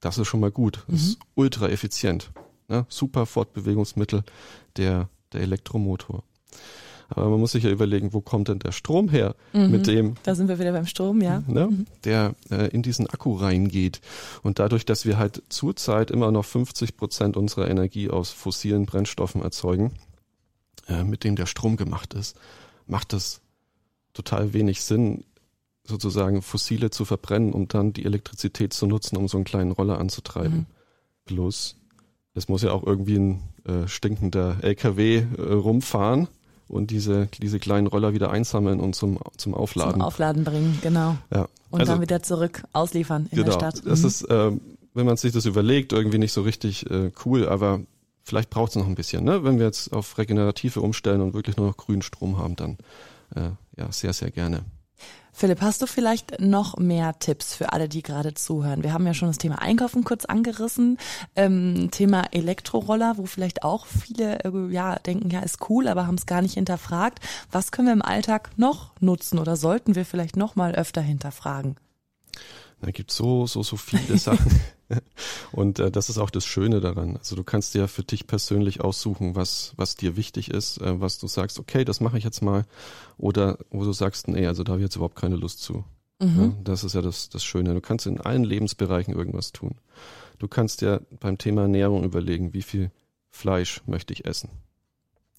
das 0.00 0.18
ist 0.18 0.28
schon 0.28 0.40
mal 0.40 0.50
gut. 0.50 0.84
Das 0.88 1.00
mhm. 1.00 1.08
ist 1.08 1.18
ultra 1.34 1.68
effizient. 1.68 2.30
Ne? 2.68 2.86
Super 2.88 3.26
Fortbewegungsmittel, 3.26 4.22
der, 4.76 5.08
der 5.32 5.40
Elektromotor. 5.40 6.22
Aber 7.10 7.30
man 7.30 7.40
muss 7.40 7.52
sich 7.52 7.64
ja 7.64 7.70
überlegen, 7.70 8.12
wo 8.12 8.20
kommt 8.20 8.48
denn 8.48 8.58
der 8.58 8.72
Strom 8.72 9.08
her, 9.08 9.34
mhm. 9.54 9.70
mit 9.70 9.86
dem. 9.86 10.14
Da 10.24 10.34
sind 10.34 10.48
wir 10.48 10.58
wieder 10.58 10.72
beim 10.72 10.86
Strom, 10.86 11.22
ja. 11.22 11.42
Ne, 11.46 11.68
mhm. 11.68 11.86
Der 12.04 12.34
äh, 12.50 12.68
in 12.68 12.82
diesen 12.82 13.06
Akku 13.06 13.34
reingeht. 13.34 14.02
Und 14.42 14.58
dadurch, 14.58 14.84
dass 14.84 15.06
wir 15.06 15.16
halt 15.16 15.42
zurzeit 15.48 16.10
immer 16.10 16.30
noch 16.30 16.44
50 16.44 16.96
Prozent 16.96 17.36
unserer 17.36 17.68
Energie 17.70 18.10
aus 18.10 18.30
fossilen 18.30 18.84
Brennstoffen 18.84 19.42
erzeugen, 19.42 19.92
äh, 20.86 21.02
mit 21.02 21.24
dem 21.24 21.34
der 21.34 21.46
Strom 21.46 21.78
gemacht 21.78 22.12
ist, 22.12 22.36
macht 22.86 23.14
es 23.14 23.40
total 24.12 24.52
wenig 24.52 24.82
Sinn, 24.82 25.24
sozusagen 25.88 26.42
fossile 26.42 26.90
zu 26.90 27.04
verbrennen, 27.04 27.52
um 27.52 27.66
dann 27.66 27.92
die 27.92 28.04
Elektrizität 28.04 28.72
zu 28.72 28.86
nutzen, 28.86 29.16
um 29.16 29.26
so 29.26 29.38
einen 29.38 29.44
kleinen 29.44 29.72
Roller 29.72 29.98
anzutreiben. 29.98 30.58
Mhm. 30.58 30.66
Plus, 31.24 31.76
es 32.34 32.48
muss 32.48 32.62
ja 32.62 32.72
auch 32.72 32.86
irgendwie 32.86 33.16
ein 33.16 33.42
äh, 33.64 33.88
stinkender 33.88 34.58
LKW 34.62 35.16
äh, 35.16 35.52
rumfahren 35.52 36.28
und 36.68 36.90
diese, 36.90 37.26
diese 37.40 37.58
kleinen 37.58 37.86
Roller 37.86 38.12
wieder 38.12 38.30
einsammeln 38.30 38.80
und 38.80 38.94
zum, 38.94 39.18
zum 39.36 39.54
Aufladen. 39.54 39.94
Zum 39.94 40.02
Aufladen 40.02 40.44
bringen, 40.44 40.78
genau. 40.82 41.16
Ja. 41.32 41.48
Und 41.70 41.80
also, 41.80 41.92
dann 41.92 42.00
wieder 42.02 42.22
zurück 42.22 42.64
ausliefern 42.72 43.28
in 43.30 43.38
genau, 43.38 43.44
der 43.46 43.52
Stadt. 43.52 43.84
Mhm. 43.84 43.88
Das 43.88 44.04
ist, 44.04 44.22
äh, 44.22 44.52
wenn 44.94 45.06
man 45.06 45.16
sich 45.16 45.32
das 45.32 45.46
überlegt, 45.46 45.92
irgendwie 45.92 46.18
nicht 46.18 46.32
so 46.32 46.42
richtig 46.42 46.90
äh, 46.90 47.10
cool, 47.24 47.48
aber 47.48 47.80
vielleicht 48.22 48.50
braucht 48.50 48.70
es 48.70 48.76
noch 48.76 48.86
ein 48.86 48.94
bisschen. 48.94 49.24
Ne? 49.24 49.42
Wenn 49.44 49.58
wir 49.58 49.66
jetzt 49.66 49.92
auf 49.92 50.18
Regenerative 50.18 50.80
umstellen 50.80 51.22
und 51.22 51.34
wirklich 51.34 51.56
nur 51.56 51.66
noch 51.66 51.76
grünen 51.76 52.02
Strom 52.02 52.36
haben, 52.36 52.56
dann 52.56 52.78
äh, 53.34 53.50
ja, 53.76 53.90
sehr, 53.90 54.12
sehr 54.12 54.30
gerne. 54.30 54.64
Philipp, 55.38 55.60
hast 55.60 55.80
du 55.80 55.86
vielleicht 55.86 56.40
noch 56.40 56.78
mehr 56.78 57.16
Tipps 57.20 57.54
für 57.54 57.72
alle, 57.72 57.88
die 57.88 58.02
gerade 58.02 58.34
zuhören? 58.34 58.82
Wir 58.82 58.92
haben 58.92 59.06
ja 59.06 59.14
schon 59.14 59.28
das 59.28 59.38
Thema 59.38 59.62
Einkaufen 59.62 60.02
kurz 60.02 60.24
angerissen, 60.24 60.98
ähm, 61.36 61.90
Thema 61.92 62.24
Elektroroller, 62.32 63.18
wo 63.18 63.26
vielleicht 63.26 63.62
auch 63.62 63.86
viele 63.86 64.40
äh, 64.40 64.72
ja 64.72 64.96
denken, 64.96 65.30
ja 65.30 65.38
ist 65.38 65.70
cool, 65.70 65.86
aber 65.86 66.08
haben 66.08 66.16
es 66.16 66.26
gar 66.26 66.42
nicht 66.42 66.54
hinterfragt. 66.54 67.20
Was 67.52 67.70
können 67.70 67.86
wir 67.86 67.92
im 67.92 68.02
Alltag 68.02 68.50
noch 68.56 68.90
nutzen 68.98 69.38
oder 69.38 69.54
sollten 69.54 69.94
wir 69.94 70.04
vielleicht 70.04 70.36
noch 70.36 70.56
mal 70.56 70.74
öfter 70.74 71.02
hinterfragen? 71.02 71.76
Da 72.80 72.90
gibt 72.90 73.12
so 73.12 73.46
so 73.46 73.62
so 73.62 73.76
viele 73.76 74.18
Sachen. 74.18 74.60
Und 75.52 75.78
äh, 75.78 75.90
das 75.90 76.08
ist 76.08 76.18
auch 76.18 76.30
das 76.30 76.44
Schöne 76.44 76.80
daran. 76.80 77.16
Also 77.16 77.36
du 77.36 77.44
kannst 77.44 77.74
dir 77.74 77.88
für 77.88 78.02
dich 78.02 78.26
persönlich 78.26 78.80
aussuchen, 78.80 79.34
was, 79.34 79.72
was 79.76 79.96
dir 79.96 80.16
wichtig 80.16 80.50
ist, 80.50 80.78
äh, 80.78 81.00
was 81.00 81.18
du 81.18 81.26
sagst, 81.26 81.58
okay, 81.58 81.84
das 81.84 82.00
mache 82.00 82.18
ich 82.18 82.24
jetzt 82.24 82.42
mal. 82.42 82.64
Oder 83.16 83.58
wo 83.70 83.84
du 83.84 83.92
sagst, 83.92 84.28
nee, 84.28 84.46
also 84.46 84.64
da 84.64 84.72
habe 84.72 84.80
ich 84.80 84.86
jetzt 84.86 84.96
überhaupt 84.96 85.16
keine 85.16 85.36
Lust 85.36 85.60
zu. 85.60 85.84
Mhm. 86.20 86.40
Ja, 86.40 86.52
das 86.64 86.84
ist 86.84 86.94
ja 86.94 87.02
das, 87.02 87.28
das 87.28 87.44
Schöne. 87.44 87.74
Du 87.74 87.80
kannst 87.80 88.06
in 88.06 88.20
allen 88.20 88.44
Lebensbereichen 88.44 89.14
irgendwas 89.14 89.52
tun. 89.52 89.76
Du 90.38 90.48
kannst 90.48 90.80
dir 90.80 91.02
beim 91.20 91.38
Thema 91.38 91.62
Ernährung 91.62 92.04
überlegen, 92.04 92.54
wie 92.54 92.62
viel 92.62 92.90
Fleisch 93.30 93.82
möchte 93.86 94.12
ich 94.12 94.24
essen. 94.24 94.50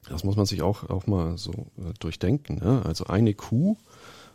Das 0.08 0.24
muss 0.24 0.36
man 0.36 0.46
sich 0.46 0.62
auch, 0.62 0.90
auch 0.90 1.08
mal 1.08 1.38
so 1.38 1.52
äh, 1.52 1.94
durchdenken. 2.00 2.60
Ne? 2.60 2.84
Also 2.86 3.06
eine 3.06 3.34
Kuh, 3.34 3.78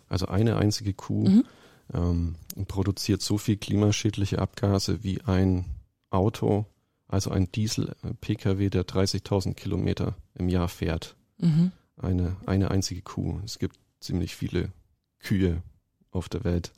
also 0.08 0.26
eine 0.26 0.56
einzige 0.56 0.92
Kuh, 0.92 1.28
mhm 1.28 1.44
ähm, 1.92 2.36
produziert 2.68 3.22
so 3.22 3.38
viel 3.38 3.56
klimaschädliche 3.56 4.38
Abgase 4.38 5.02
wie 5.02 5.20
ein 5.22 5.66
Auto, 6.10 6.66
also 7.08 7.30
ein 7.30 7.50
Diesel-Pkw, 7.52 8.70
der 8.70 8.86
30.000 8.86 9.54
Kilometer 9.54 10.16
im 10.34 10.48
Jahr 10.48 10.68
fährt. 10.68 11.16
Mhm. 11.38 11.72
Eine, 11.96 12.36
eine 12.46 12.70
einzige 12.70 13.02
Kuh. 13.02 13.40
Es 13.44 13.58
gibt 13.58 13.78
ziemlich 14.00 14.34
viele 14.34 14.72
Kühe 15.20 15.62
auf 16.10 16.28
der 16.28 16.44
Welt. 16.44 16.72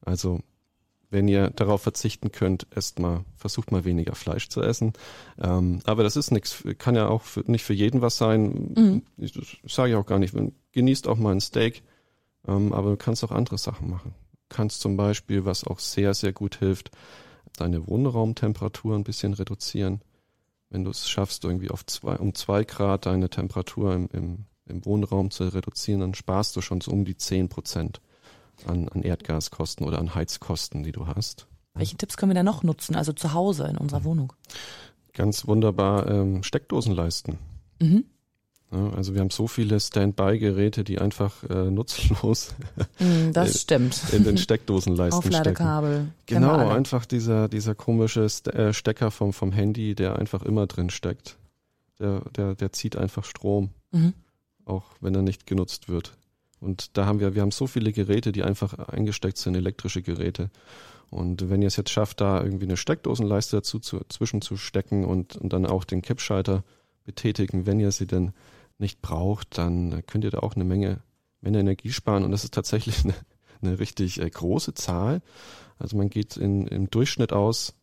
Also 0.00 0.40
wenn 1.10 1.28
ihr 1.28 1.50
darauf 1.50 1.82
verzichten 1.82 2.32
könnt, 2.32 2.66
esst 2.70 2.98
mal, 2.98 3.24
versucht 3.36 3.70
mal 3.70 3.84
weniger 3.84 4.14
Fleisch 4.14 4.48
zu 4.48 4.62
essen. 4.62 4.92
Ähm, 5.40 5.80
aber 5.84 6.02
das 6.02 6.16
ist 6.16 6.30
nichts, 6.30 6.64
kann 6.78 6.96
ja 6.96 7.08
auch 7.08 7.22
für, 7.22 7.40
nicht 7.50 7.64
für 7.64 7.74
jeden 7.74 8.00
was 8.00 8.18
sein. 8.18 8.74
Mhm. 8.76 9.02
Ich, 9.16 9.32
sage 9.66 9.90
ich 9.90 9.96
auch 9.96 10.06
gar 10.06 10.18
nicht. 10.18 10.34
Genießt 10.72 11.06
auch 11.06 11.16
mal 11.16 11.32
ein 11.32 11.40
Steak 11.40 11.82
ähm, 12.46 12.72
aber 12.72 12.90
du 12.90 12.96
kannst 12.96 13.24
auch 13.24 13.30
andere 13.30 13.58
Sachen 13.58 13.90
machen. 13.90 14.14
Du 14.32 14.56
kannst 14.56 14.80
zum 14.80 14.96
Beispiel, 14.96 15.44
was 15.44 15.64
auch 15.64 15.78
sehr, 15.78 16.14
sehr 16.14 16.32
gut 16.32 16.56
hilft, 16.56 16.90
deine 17.56 17.86
Wohnraumtemperatur 17.86 18.94
ein 18.94 19.04
bisschen 19.04 19.34
reduzieren. 19.34 20.00
Wenn 20.70 20.84
du 20.84 20.90
es 20.90 21.08
schaffst, 21.08 21.44
irgendwie 21.44 21.70
auf 21.70 21.86
zwei, 21.86 22.16
um 22.16 22.34
zwei 22.34 22.64
Grad 22.64 23.06
deine 23.06 23.30
Temperatur 23.30 23.94
im, 23.94 24.08
im, 24.12 24.44
im 24.66 24.84
Wohnraum 24.84 25.30
zu 25.30 25.44
reduzieren, 25.44 26.00
dann 26.00 26.14
sparst 26.14 26.56
du 26.56 26.60
schon 26.60 26.80
so 26.80 26.90
um 26.90 27.04
die 27.04 27.16
zehn 27.16 27.48
Prozent 27.48 28.00
an, 28.64 28.88
an 28.88 29.02
Erdgaskosten 29.02 29.86
oder 29.86 29.98
an 29.98 30.14
Heizkosten, 30.14 30.82
die 30.82 30.92
du 30.92 31.06
hast. 31.06 31.46
Welche 31.74 31.96
Tipps 31.96 32.16
können 32.16 32.30
wir 32.30 32.34
da 32.34 32.42
noch 32.42 32.62
nutzen, 32.62 32.96
also 32.96 33.12
zu 33.12 33.32
Hause 33.32 33.66
in 33.68 33.76
unserer 33.76 34.04
Wohnung? 34.04 34.32
Ganz 35.12 35.46
wunderbar 35.46 36.08
ähm, 36.08 36.42
Steckdosen 36.42 36.92
leisten. 36.94 37.38
Mhm. 37.80 38.04
Ja, 38.72 38.90
also 38.90 39.14
wir 39.14 39.20
haben 39.20 39.30
so 39.30 39.46
viele 39.46 39.78
Standby-Geräte, 39.78 40.82
die 40.82 40.98
einfach 40.98 41.44
äh, 41.44 41.70
nutzlos 41.70 42.54
mm, 42.98 43.32
das 43.32 43.60
stimmt. 43.62 44.02
in 44.12 44.24
den 44.24 44.38
Steckdosenleisten 44.38 45.18
Aufladekabel. 45.24 45.94
stecken. 45.94 46.12
Genau, 46.26 46.68
einfach 46.68 47.06
dieser, 47.06 47.48
dieser 47.48 47.76
komische 47.76 48.24
äh, 48.24 48.72
Stecker 48.72 49.10
vom, 49.12 49.32
vom 49.32 49.52
Handy, 49.52 49.94
der 49.94 50.18
einfach 50.18 50.42
immer 50.42 50.66
drin 50.66 50.90
steckt. 50.90 51.36
Der, 52.00 52.22
der, 52.36 52.54
der 52.56 52.72
zieht 52.72 52.96
einfach 52.96 53.24
Strom, 53.24 53.70
mhm. 53.92 54.14
auch 54.64 54.84
wenn 55.00 55.14
er 55.14 55.22
nicht 55.22 55.46
genutzt 55.46 55.88
wird. 55.88 56.12
Und 56.60 56.96
da 56.96 57.06
haben 57.06 57.20
wir, 57.20 57.34
wir 57.34 57.42
haben 57.42 57.52
so 57.52 57.66
viele 57.66 57.92
Geräte, 57.92 58.32
die 58.32 58.42
einfach 58.42 58.78
eingesteckt 58.78 59.38
sind, 59.38 59.54
elektrische 59.54 60.02
Geräte. 60.02 60.50
Und 61.10 61.48
wenn 61.50 61.62
ihr 61.62 61.68
es 61.68 61.76
jetzt 61.76 61.90
schafft, 61.90 62.20
da 62.20 62.42
irgendwie 62.42 62.64
eine 62.64 62.76
Steckdosenleiste 62.76 63.58
dazu 63.58 63.78
zu, 63.78 64.00
zwischen 64.08 64.42
zu 64.42 64.56
stecken 64.56 65.04
und, 65.04 65.36
und 65.36 65.52
dann 65.52 65.66
auch 65.66 65.84
den 65.84 66.02
Kippschalter 66.02 66.64
betätigen, 67.04 67.66
wenn 67.66 67.78
ihr 67.78 67.92
sie 67.92 68.06
denn 68.06 68.32
nicht 68.78 69.00
braucht, 69.00 69.58
dann 69.58 70.04
könnt 70.06 70.24
ihr 70.24 70.30
da 70.30 70.40
auch 70.40 70.54
eine 70.54 70.64
Menge, 70.64 71.00
Menge 71.40 71.60
Energie 71.60 71.92
sparen. 71.92 72.24
Und 72.24 72.30
das 72.30 72.44
ist 72.44 72.54
tatsächlich 72.54 73.04
eine, 73.04 73.14
eine 73.62 73.78
richtig 73.78 74.20
äh, 74.20 74.28
große 74.28 74.74
Zahl. 74.74 75.22
Also 75.78 75.96
man 75.96 76.10
geht 76.10 76.36
in, 76.36 76.66
im 76.66 76.90
Durchschnitt 76.90 77.32
aus, 77.32 77.74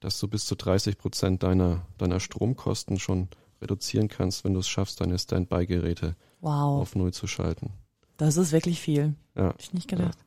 dass 0.00 0.18
du 0.20 0.28
bis 0.28 0.46
zu 0.46 0.54
30 0.54 0.98
Prozent 0.98 1.42
deiner, 1.42 1.86
deiner 1.98 2.20
Stromkosten 2.20 2.98
schon 2.98 3.28
reduzieren 3.60 4.08
kannst, 4.08 4.44
wenn 4.44 4.54
du 4.54 4.60
es 4.60 4.68
schaffst, 4.68 5.00
deine 5.00 5.18
Standby-Geräte 5.18 6.14
wow. 6.40 6.80
auf 6.80 6.94
Null 6.94 7.12
zu 7.12 7.26
schalten. 7.26 7.72
Das 8.16 8.36
ist 8.36 8.52
wirklich 8.52 8.80
viel. 8.80 9.14
Ja. 9.34 9.48
Hab 9.48 9.60
ich 9.60 9.72
nicht 9.72 9.88
gedacht. 9.88 10.18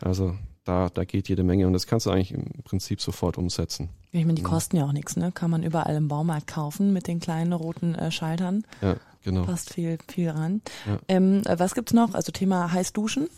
Ja. 0.00 0.06
Also 0.06 0.36
da, 0.64 0.88
da 0.88 1.04
geht 1.04 1.28
jede 1.28 1.42
Menge 1.42 1.66
und 1.66 1.72
das 1.72 1.86
kannst 1.86 2.06
du 2.06 2.10
eigentlich 2.10 2.32
im 2.32 2.62
Prinzip 2.64 3.00
sofort 3.00 3.38
umsetzen. 3.38 3.88
Ich 4.12 4.24
meine, 4.24 4.34
die 4.34 4.42
kosten 4.42 4.76
ja 4.76 4.84
auch 4.84 4.92
nichts, 4.92 5.16
ne? 5.16 5.32
Kann 5.32 5.50
man 5.50 5.62
überall 5.62 5.96
im 5.96 6.08
Baumarkt 6.08 6.46
kaufen 6.46 6.92
mit 6.92 7.06
den 7.06 7.20
kleinen 7.20 7.52
roten 7.52 7.94
äh, 7.94 8.10
Schaltern. 8.10 8.64
Ja, 8.82 8.96
genau. 9.22 9.44
Passt 9.44 9.72
viel, 9.74 9.98
viel 10.08 10.30
ran. 10.30 10.62
Ja. 10.86 10.98
Ähm, 11.08 11.42
was 11.44 11.74
gibt's 11.74 11.92
noch? 11.92 12.14
Also 12.14 12.32
Thema 12.32 12.72
heiß 12.72 12.92
duschen? 12.92 13.28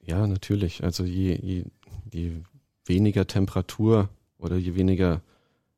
Ja, 0.00 0.26
natürlich. 0.26 0.82
Also 0.82 1.04
je, 1.04 1.38
je, 1.40 1.64
je 2.12 2.42
weniger 2.84 3.26
Temperatur 3.26 4.08
oder 4.38 4.56
je 4.56 4.74
weniger, 4.74 5.20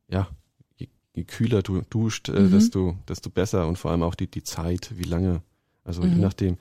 ja, 0.08 0.28
je, 0.76 0.88
je 1.14 1.24
kühler 1.24 1.62
du 1.62 1.82
duscht, 1.82 2.28
äh, 2.28 2.40
mhm. 2.40 2.50
desto, 2.50 2.96
desto 3.08 3.30
besser 3.30 3.66
und 3.66 3.78
vor 3.78 3.90
allem 3.90 4.02
auch 4.02 4.14
die, 4.14 4.30
die 4.30 4.42
Zeit, 4.42 4.92
wie 4.96 5.04
lange. 5.04 5.42
Also 5.84 6.02
mhm. 6.02 6.10
je 6.10 6.18
nachdem, 6.18 6.56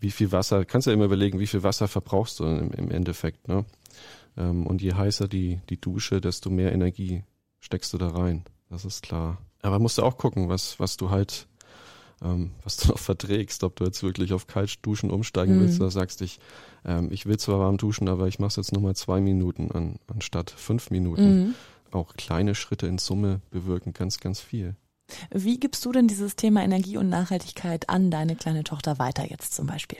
wie 0.00 0.10
viel 0.10 0.32
Wasser, 0.32 0.64
kannst 0.64 0.86
du 0.86 0.90
ja 0.90 0.94
immer 0.94 1.06
überlegen, 1.06 1.38
wie 1.38 1.46
viel 1.46 1.62
Wasser 1.62 1.88
verbrauchst 1.88 2.40
du 2.40 2.44
im, 2.44 2.72
im 2.72 2.90
Endeffekt, 2.90 3.48
ne? 3.48 3.64
Ähm, 4.36 4.66
und 4.66 4.82
je 4.82 4.92
heißer 4.92 5.28
die, 5.28 5.60
die 5.70 5.80
Dusche, 5.80 6.20
desto 6.20 6.50
mehr 6.50 6.72
Energie 6.72 7.24
steckst 7.60 7.92
du 7.92 7.98
da 7.98 8.08
rein. 8.08 8.44
Das 8.68 8.84
ist 8.84 9.02
klar. 9.02 9.38
Aber 9.66 9.80
musst 9.80 9.98
du 9.98 10.02
auch 10.02 10.16
gucken, 10.16 10.48
was, 10.48 10.78
was 10.78 10.96
du 10.96 11.10
halt, 11.10 11.48
ähm, 12.22 12.52
was 12.62 12.76
du 12.76 12.88
noch 12.92 12.98
verträgst, 12.98 13.64
ob 13.64 13.74
du 13.76 13.84
jetzt 13.84 14.02
wirklich 14.02 14.32
auf 14.32 14.46
Kaltduschen 14.46 15.10
umsteigen 15.10 15.56
mhm. 15.56 15.60
willst 15.62 15.80
oder 15.80 15.90
sagst 15.90 16.22
ich, 16.22 16.38
ähm, 16.84 17.08
ich 17.10 17.26
will 17.26 17.36
zwar 17.36 17.58
warm 17.58 17.76
duschen, 17.76 18.08
aber 18.08 18.28
ich 18.28 18.38
mache 18.38 18.48
es 18.48 18.56
jetzt 18.56 18.72
nochmal 18.72 18.94
zwei 18.94 19.20
Minuten 19.20 19.72
an, 19.72 19.96
anstatt 20.06 20.50
fünf 20.50 20.90
Minuten. 20.90 21.46
Mhm. 21.46 21.54
Auch 21.90 22.14
kleine 22.14 22.54
Schritte 22.54 22.86
in 22.86 22.98
Summe 22.98 23.40
bewirken 23.50 23.92
ganz, 23.92 24.18
ganz 24.20 24.40
viel. 24.40 24.76
Wie 25.30 25.58
gibst 25.58 25.84
du 25.84 25.92
denn 25.92 26.08
dieses 26.08 26.36
Thema 26.36 26.62
Energie 26.62 26.96
und 26.96 27.08
Nachhaltigkeit 27.08 27.88
an 27.88 28.10
deine 28.10 28.36
kleine 28.36 28.64
Tochter 28.64 28.98
weiter 28.98 29.28
jetzt 29.28 29.54
zum 29.54 29.66
Beispiel? 29.66 29.98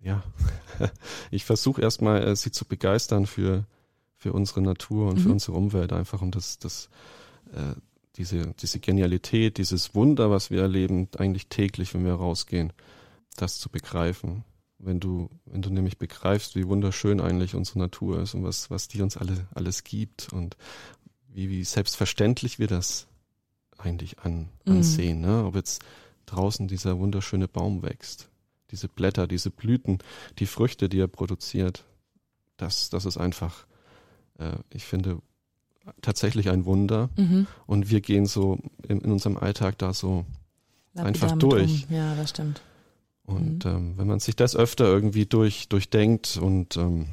Ja, 0.00 0.22
ich 1.30 1.44
versuche 1.44 1.82
erstmal, 1.82 2.22
äh, 2.22 2.36
sie 2.36 2.52
zu 2.52 2.64
begeistern 2.64 3.26
für, 3.26 3.64
für 4.16 4.32
unsere 4.32 4.62
Natur 4.62 5.08
und 5.08 5.18
mhm. 5.18 5.22
für 5.22 5.30
unsere 5.30 5.52
Umwelt 5.56 5.92
einfach 5.92 6.22
und 6.22 6.36
das, 6.36 6.58
das, 6.58 6.88
äh, 7.52 7.74
diese, 8.18 8.52
diese 8.60 8.80
Genialität, 8.80 9.58
dieses 9.58 9.94
Wunder, 9.94 10.30
was 10.30 10.50
wir 10.50 10.60
erleben, 10.60 11.08
eigentlich 11.16 11.46
täglich, 11.46 11.94
wenn 11.94 12.04
wir 12.04 12.14
rausgehen, 12.14 12.72
das 13.36 13.58
zu 13.58 13.70
begreifen. 13.70 14.44
Wenn 14.80 15.00
du, 15.00 15.30
wenn 15.46 15.62
du 15.62 15.70
nämlich 15.70 15.98
begreifst, 15.98 16.54
wie 16.56 16.66
wunderschön 16.66 17.20
eigentlich 17.20 17.54
unsere 17.54 17.78
Natur 17.78 18.20
ist 18.20 18.34
und 18.34 18.44
was, 18.44 18.70
was 18.70 18.88
die 18.88 19.02
uns 19.02 19.16
alle, 19.16 19.46
alles 19.54 19.84
gibt 19.84 20.32
und 20.32 20.56
wie, 21.28 21.48
wie 21.48 21.64
selbstverständlich 21.64 22.58
wir 22.58 22.66
das 22.66 23.06
eigentlich 23.76 24.18
an, 24.20 24.48
mhm. 24.64 24.72
ansehen, 24.72 25.18
mhm. 25.18 25.26
ne? 25.26 25.44
ob 25.44 25.54
jetzt 25.54 25.82
draußen 26.26 26.68
dieser 26.68 26.98
wunderschöne 26.98 27.48
Baum 27.48 27.82
wächst, 27.82 28.28
diese 28.70 28.88
Blätter, 28.88 29.26
diese 29.26 29.50
Blüten, 29.50 29.98
die 30.38 30.46
Früchte, 30.46 30.88
die 30.88 31.00
er 31.00 31.08
produziert, 31.08 31.84
das, 32.56 32.90
das 32.90 33.04
ist 33.04 33.16
einfach, 33.16 33.66
äh, 34.38 34.56
ich 34.70 34.84
finde, 34.84 35.22
tatsächlich 36.02 36.50
ein 36.50 36.64
Wunder. 36.64 37.10
Mhm. 37.16 37.46
Und 37.66 37.90
wir 37.90 38.00
gehen 38.00 38.26
so 38.26 38.58
in, 38.86 39.00
in 39.00 39.12
unserem 39.12 39.36
Alltag 39.36 39.78
da 39.78 39.92
so 39.92 40.24
Lapidar 40.94 41.06
einfach 41.06 41.38
durch. 41.38 41.86
Um. 41.88 41.96
Ja, 41.96 42.14
das 42.14 42.30
stimmt. 42.30 42.60
Und 43.24 43.64
mhm. 43.64 43.70
ähm, 43.70 43.92
wenn 43.98 44.06
man 44.06 44.20
sich 44.20 44.36
das 44.36 44.56
öfter 44.56 44.86
irgendwie 44.86 45.26
durch, 45.26 45.68
durchdenkt 45.68 46.38
und 46.38 46.76
ähm, 46.76 47.08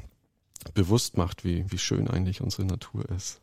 bewusst 0.73 1.17
macht, 1.17 1.43
wie, 1.43 1.69
wie 1.69 1.77
schön 1.77 2.07
eigentlich 2.07 2.41
unsere 2.41 2.65
Natur 2.65 3.09
ist, 3.09 3.41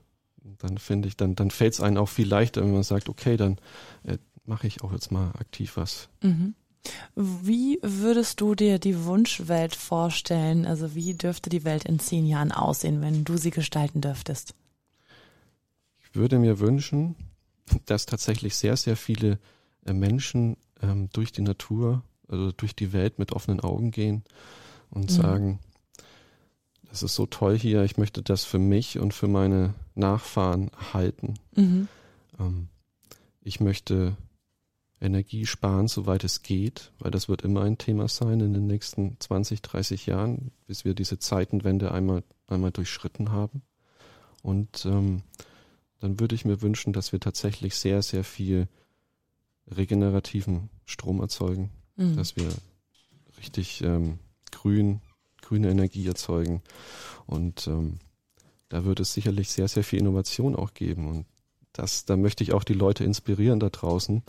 dann 0.59 0.79
finde 0.79 1.09
ich, 1.09 1.17
dann, 1.17 1.35
dann 1.35 1.51
fällt 1.51 1.75
es 1.75 1.81
einem 1.81 1.99
auch 1.99 2.09
viel 2.09 2.27
leichter, 2.27 2.63
wenn 2.63 2.73
man 2.73 2.83
sagt, 2.83 3.09
okay, 3.09 3.37
dann 3.37 3.59
äh, 4.05 4.19
mache 4.45 4.67
ich 4.67 4.83
auch 4.83 4.93
jetzt 4.93 5.13
mal 5.13 5.33
aktiv 5.39 5.77
was. 5.77 6.09
Mhm. 6.23 6.55
Wie 7.15 7.79
würdest 7.83 8.41
du 8.41 8.57
dir 8.57 8.79
die 8.81 9.05
Wunschwelt 9.05 9.77
vorstellen? 9.77 10.67
Also 10.67 10.97
wie 10.97 11.15
dürfte 11.15 11.49
die 11.49 11.65
Welt 11.65 11.85
in 11.85 12.01
zehn 12.01 12.27
Jahren 12.27 12.51
aussehen, 12.51 13.01
wenn 13.03 13.25
du 13.25 13.37
sie 13.37 13.51
gestalten 13.51 14.01
dürftest? 14.01 14.55
Ich 16.13 16.19
würde 16.19 16.39
mir 16.39 16.61
wünschen, 16.61 17.17
dass 17.87 18.05
tatsächlich 18.05 18.55
sehr, 18.55 18.77
sehr 18.77 18.97
viele 18.99 19.39
äh, 19.87 19.95
Menschen 19.95 20.59
ähm, 20.83 21.09
durch 21.11 21.33
die 21.33 21.41
Natur, 21.41 22.03
also 22.29 22.53
durch 22.53 22.77
die 22.77 22.93
Welt 22.93 23.19
mit 23.19 23.33
offenen 23.33 23.61
Augen 23.61 23.93
gehen 23.93 24.23
und 24.91 25.05
mhm. 25.05 25.15
sagen, 25.15 25.59
das 26.91 27.03
ist 27.03 27.15
so 27.15 27.25
toll 27.25 27.59
hier, 27.59 27.83
ich 27.85 27.97
möchte 27.97 28.21
das 28.21 28.45
für 28.45 28.59
mich 28.59 28.99
und 28.99 29.15
für 29.15 29.27
meine 29.27 29.73
Nachfahren 29.95 30.71
halten. 30.93 31.39
Mhm. 31.57 31.89
Ähm, 32.39 32.69
ich 33.41 33.61
möchte 33.61 34.15
Energie 35.01 35.47
sparen, 35.47 35.89
soweit 35.89 36.25
es 36.25 36.43
geht, 36.43 36.93
weil 36.99 37.11
das 37.11 37.31
wird 37.31 37.41
immer 37.41 37.63
ein 37.63 37.79
Thema 37.79 38.07
sein 38.09 38.41
in 38.41 38.53
den 38.53 38.67
nächsten 38.67 39.17
20, 39.19 39.63
30 39.63 40.05
Jahren, 40.05 40.51
bis 40.67 40.85
wir 40.85 40.93
diese 40.93 41.19
Zeitenwende 41.19 41.91
einmal, 41.91 42.23
einmal 42.49 42.71
durchschritten 42.71 43.33
haben. 43.33 43.63
Und 44.43 44.85
ähm, 44.85 45.23
dann 46.03 46.19
würde 46.19 46.35
ich 46.35 46.45
mir 46.45 46.61
wünschen, 46.63 46.93
dass 46.93 47.13
wir 47.13 47.21
tatsächlich 47.21 47.77
sehr, 47.77 48.03
sehr 48.03 48.25
viel 48.25 48.67
regenerativen 49.69 50.69
Strom 50.85 51.21
erzeugen, 51.21 51.71
mhm. 51.95 52.17
dass 52.17 52.35
wir 52.35 52.49
richtig 53.39 53.83
ähm, 53.83 54.19
grün, 54.51 55.01
grüne 55.43 55.71
Energie 55.71 56.05
erzeugen. 56.05 56.61
Und 57.27 57.69
ähm, 57.69 58.01
da 58.69 58.85
wird 58.85 58.99
es 58.99 59.15
sicherlich 59.15 59.51
sehr, 59.51 59.69
sehr 59.69 59.85
viel 59.85 60.01
Innovation 60.01 60.57
auch 60.57 60.75
geben. 60.75 61.07
Und 61.07 61.27
das, 61.73 62.05
da 62.05 62.17
möchte 62.17 62.43
ich 62.43 62.53
auch 62.53 62.65
die 62.65 62.75
Leute 62.75 63.05
inspirieren 63.05 63.61
da 63.61 63.69
draußen. 63.69 64.25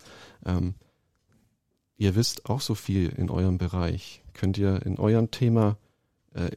Ähm, 0.45 0.75
ihr 1.97 2.13
wisst 2.13 2.45
auch 2.45 2.61
so 2.61 2.75
viel 2.75 3.09
in 3.09 3.31
eurem 3.31 3.57
Bereich. 3.57 4.21
Könnt 4.33 4.59
ihr 4.59 4.85
in 4.85 4.99
eurem 4.99 5.31
Thema 5.31 5.77
äh, 6.35 6.51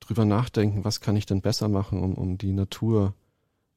drüber 0.00 0.26
nachdenken, 0.26 0.84
was 0.84 1.00
kann 1.00 1.16
ich 1.16 1.24
denn 1.24 1.40
besser 1.40 1.68
machen, 1.68 2.02
um, 2.02 2.12
um 2.12 2.36
die 2.36 2.52
Natur 2.52 3.14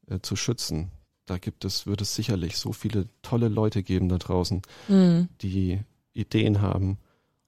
äh, 0.10 0.20
zu 0.22 0.36
schützen? 0.36 0.92
Da 1.26 1.38
gibt 1.38 1.66
es, 1.66 1.86
wird 1.86 2.02
es 2.02 2.16
sicherlich 2.16 2.58
so 2.58 2.72
viele 2.72 3.08
tolle 3.22 3.50
Leute 3.50 3.84
geben 3.84 4.10
da 4.10 4.18
draußen, 4.18 4.62
mhm. 4.88 5.28
die 5.42 5.82
Ideen 6.14 6.62
haben 6.62 6.98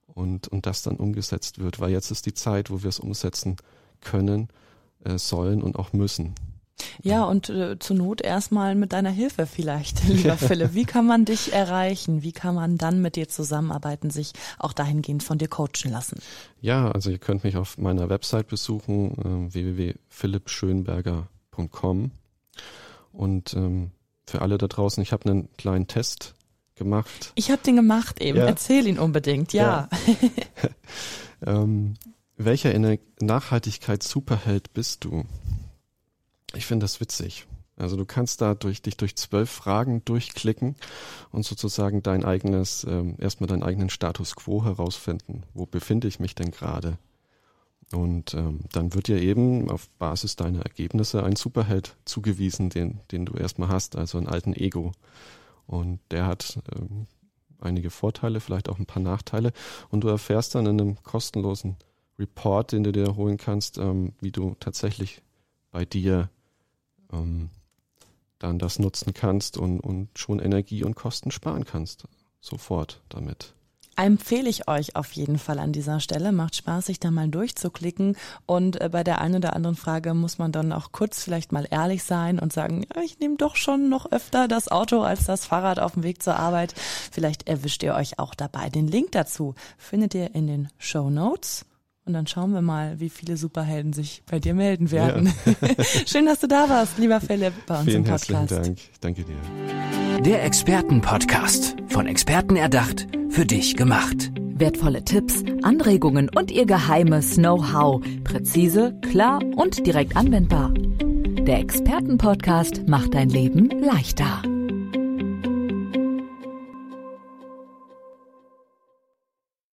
und, 0.05 0.47
und 0.49 0.65
das 0.65 0.83
dann 0.83 0.97
umgesetzt 0.97 1.59
wird, 1.59 1.79
weil 1.79 1.91
jetzt 1.91 2.11
ist 2.11 2.25
die 2.25 2.33
Zeit, 2.33 2.69
wo 2.69 2.83
wir 2.83 2.89
es 2.89 2.99
umsetzen 2.99 3.55
können, 4.01 4.49
äh, 5.03 5.17
sollen 5.17 5.63
und 5.63 5.77
auch 5.77 5.93
müssen. 5.93 6.35
Ja, 7.01 7.23
und 7.25 7.49
äh, 7.49 7.77
zur 7.79 7.97
Not 7.97 8.21
erstmal 8.21 8.75
mit 8.75 8.93
deiner 8.93 9.11
Hilfe 9.11 9.45
vielleicht, 9.45 10.03
lieber 10.07 10.37
Philipp. 10.37 10.73
Wie 10.73 10.85
kann 10.85 11.05
man 11.05 11.25
dich 11.25 11.51
erreichen? 11.53 12.23
Wie 12.23 12.31
kann 12.31 12.55
man 12.55 12.77
dann 12.77 13.01
mit 13.01 13.15
dir 13.15 13.29
zusammenarbeiten, 13.29 14.09
sich 14.09 14.33
auch 14.57 14.73
dahingehend 14.73 15.21
von 15.23 15.37
dir 15.37 15.47
coachen 15.47 15.91
lassen? 15.91 16.19
Ja, 16.61 16.89
also 16.91 17.11
ihr 17.11 17.19
könnt 17.19 17.43
mich 17.43 17.57
auf 17.57 17.77
meiner 17.77 18.09
Website 18.09 18.47
besuchen, 18.47 19.11
äh, 19.17 19.53
www.philippschönberger.com. 19.53 22.11
Und 23.11 23.53
ähm, 23.53 23.91
für 24.25 24.41
alle 24.41 24.57
da 24.57 24.67
draußen, 24.67 25.01
ich 25.01 25.11
habe 25.11 25.29
einen 25.29 25.49
kleinen 25.57 25.87
Test 25.87 26.35
gemacht. 26.75 27.31
Ich 27.35 27.51
habe 27.51 27.61
den 27.61 27.75
gemacht 27.75 28.21
eben. 28.21 28.37
Ja. 28.37 28.45
Erzähl 28.45 28.87
ihn 28.87 28.99
unbedingt, 28.99 29.53
ja. 29.53 29.89
ja. 30.05 30.69
ähm, 31.63 31.95
welcher 32.37 32.73
Nachhaltigkeits-Superheld 33.19 34.73
bist 34.73 35.03
du? 35.03 35.25
Ich 36.55 36.65
finde 36.65 36.85
das 36.85 37.01
witzig. 37.01 37.45
Also 37.75 37.95
du 37.95 38.05
kannst 38.05 38.41
da 38.41 38.55
durch 38.55 38.81
dich 38.81 38.97
durch 38.97 39.15
zwölf 39.15 39.49
Fragen 39.49 40.03
durchklicken 40.03 40.75
und 41.31 41.45
sozusagen 41.45 42.03
dein 42.03 42.25
eigenes, 42.25 42.85
ähm, 42.89 43.15
erstmal 43.19 43.47
deinen 43.47 43.63
eigenen 43.63 43.89
Status 43.89 44.35
quo 44.35 44.65
herausfinden. 44.65 45.43
Wo 45.53 45.65
befinde 45.65 46.07
ich 46.07 46.19
mich 46.19 46.35
denn 46.35 46.51
gerade? 46.51 46.97
Und 47.91 48.35
ähm, 48.35 48.59
dann 48.71 48.93
wird 48.93 49.07
dir 49.07 49.19
eben 49.19 49.69
auf 49.71 49.89
Basis 49.91 50.35
deiner 50.35 50.61
Ergebnisse 50.61 51.23
ein 51.23 51.35
Superheld 51.35 51.95
zugewiesen, 52.05 52.69
den, 52.69 52.99
den 53.11 53.25
du 53.25 53.33
erstmal 53.33 53.69
hast, 53.69 53.95
also 53.95 54.17
einen 54.17 54.27
alten 54.27 54.53
Ego. 54.53 54.91
Und 55.65 55.99
der 56.11 56.27
hat 56.27 56.59
ähm, 56.75 57.07
einige 57.59 57.89
Vorteile, 57.89 58.39
vielleicht 58.39 58.69
auch 58.69 58.79
ein 58.79 58.85
paar 58.85 59.01
Nachteile. 59.01 59.53
Und 59.89 60.03
du 60.03 60.07
erfährst 60.07 60.55
dann 60.55 60.67
in 60.67 60.79
einem 60.79 61.03
kostenlosen 61.03 61.77
Report, 62.19 62.71
den 62.71 62.83
du 62.83 62.91
dir 62.91 63.15
holen 63.15 63.37
kannst, 63.37 63.77
ähm, 63.77 64.13
wie 64.19 64.31
du 64.31 64.55
tatsächlich 64.59 65.21
bei 65.71 65.85
dir 65.85 66.29
ähm, 67.11 67.49
dann 68.37 68.59
das 68.59 68.79
nutzen 68.79 69.13
kannst 69.13 69.57
und, 69.57 69.79
und 69.79 70.09
schon 70.17 70.39
Energie 70.39 70.83
und 70.83 70.95
Kosten 70.95 71.31
sparen 71.31 71.65
kannst. 71.65 72.05
Sofort 72.39 73.01
damit 73.09 73.53
empfehle 74.05 74.49
ich 74.49 74.67
euch 74.67 74.95
auf 74.95 75.11
jeden 75.13 75.37
Fall 75.37 75.59
an 75.59 75.71
dieser 75.71 75.99
Stelle. 75.99 76.31
Macht 76.31 76.55
Spaß, 76.55 76.87
sich 76.87 76.99
da 76.99 77.11
mal 77.11 77.27
durchzuklicken. 77.27 78.17
Und 78.45 78.79
äh, 78.81 78.89
bei 78.89 79.03
der 79.03 79.21
einen 79.21 79.35
oder 79.35 79.55
anderen 79.55 79.75
Frage 79.75 80.13
muss 80.13 80.37
man 80.37 80.51
dann 80.51 80.71
auch 80.71 80.91
kurz 80.91 81.23
vielleicht 81.23 81.51
mal 81.51 81.67
ehrlich 81.69 82.03
sein 82.03 82.39
und 82.39 82.53
sagen, 82.53 82.85
ja, 82.95 83.01
ich 83.01 83.19
nehme 83.19 83.37
doch 83.37 83.55
schon 83.55 83.89
noch 83.89 84.11
öfter 84.11 84.47
das 84.47 84.67
Auto 84.69 85.01
als 85.01 85.25
das 85.25 85.45
Fahrrad 85.45 85.79
auf 85.79 85.93
dem 85.93 86.03
Weg 86.03 86.23
zur 86.23 86.35
Arbeit. 86.35 86.73
Vielleicht 87.11 87.47
erwischt 87.47 87.83
ihr 87.83 87.95
euch 87.95 88.19
auch 88.19 88.35
dabei. 88.35 88.69
Den 88.69 88.87
Link 88.87 89.11
dazu 89.11 89.55
findet 89.77 90.15
ihr 90.15 90.33
in 90.35 90.47
den 90.47 90.69
Show 90.77 91.09
Notes. 91.09 91.65
Und 92.05 92.13
dann 92.13 92.25
schauen 92.25 92.53
wir 92.53 92.61
mal, 92.61 92.99
wie 92.99 93.09
viele 93.09 93.37
Superhelden 93.37 93.93
sich 93.93 94.23
bei 94.25 94.39
dir 94.39 94.53
melden 94.53 94.89
werden. 94.89 95.31
Ja. 95.45 95.83
Schön, 96.07 96.25
dass 96.25 96.39
du 96.39 96.47
da 96.47 96.67
warst, 96.69 96.97
lieber 96.97 97.21
Philipp, 97.21 97.53
bei 97.67 97.75
uns 97.75 97.85
Vielen 97.85 97.97
im 97.97 98.03
Podcast. 98.03 98.51
Herzlichen 98.51 98.63
Dank. 98.63 98.77
Ich 98.91 98.99
danke 98.99 99.23
dir. 99.23 100.21
Der 100.21 100.43
Expertenpodcast. 100.43 101.75
Von 101.87 102.07
Experten 102.07 102.55
erdacht, 102.55 103.07
für 103.29 103.45
dich 103.45 103.75
gemacht. 103.75 104.31
Wertvolle 104.35 105.05
Tipps, 105.05 105.43
Anregungen 105.61 106.29
und 106.35 106.51
ihr 106.51 106.65
geheimes 106.65 107.35
Know-how. 107.35 108.01
Präzise, 108.23 108.99
klar 109.09 109.41
und 109.55 109.85
direkt 109.85 110.17
anwendbar. 110.17 110.73
Der 110.73 111.59
Expertenpodcast 111.59 112.87
macht 112.87 113.13
dein 113.13 113.29
Leben 113.29 113.69
leichter. 113.69 114.41